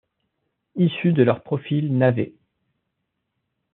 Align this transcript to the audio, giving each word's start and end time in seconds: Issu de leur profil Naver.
Issu 0.77 1.13
de 1.13 1.21
leur 1.21 1.43
profil 1.43 1.95
Naver. 1.95 2.33